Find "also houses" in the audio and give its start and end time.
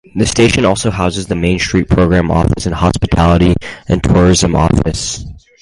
0.65-1.27